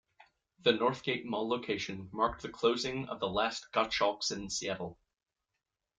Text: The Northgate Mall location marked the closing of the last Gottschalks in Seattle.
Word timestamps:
The 0.63 0.71
Northgate 0.71 1.25
Mall 1.25 1.47
location 1.47 2.09
marked 2.11 2.41
the 2.41 2.49
closing 2.49 3.07
of 3.09 3.19
the 3.19 3.29
last 3.29 3.67
Gottschalks 3.71 4.31
in 4.35 4.49
Seattle. 4.49 4.97